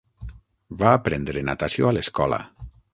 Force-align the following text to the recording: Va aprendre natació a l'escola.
Va 0.79 0.95
aprendre 1.01 1.45
natació 1.53 1.91
a 1.91 1.95
l'escola. 1.99 2.45